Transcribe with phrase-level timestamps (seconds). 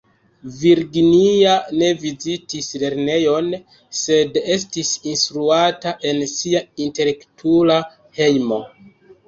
[0.61, 1.51] Virginia
[1.81, 3.51] ne vizitis lernejon,
[3.99, 7.81] sed estis instruata en sia intelektula
[8.23, 8.63] hejmo.